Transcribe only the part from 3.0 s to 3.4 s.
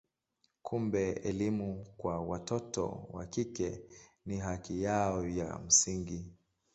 wa